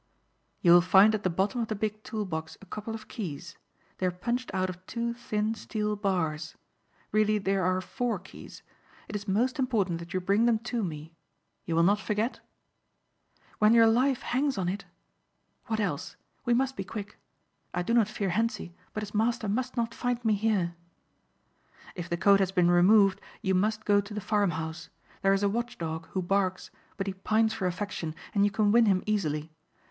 [0.61, 3.55] "You will find at the bottom of the big tool box a couple of keys.
[3.99, 6.55] They are punched out of two thin steel bars.
[7.11, 8.63] Really there are four keys.
[9.07, 11.13] It is most important that you bring them to me.
[11.65, 12.39] You will not forget?"
[13.59, 14.85] "When your life hangs on it?
[15.67, 16.15] What else?
[16.45, 17.19] We must be quick.
[17.71, 20.73] I do not fear Hentzi but his master must not find me here."
[21.93, 24.89] "If the coat has been removed you must go to the farm house.
[25.21, 28.71] There is a watch dog who barks but he pines for affection and you can
[28.71, 29.51] win him easily.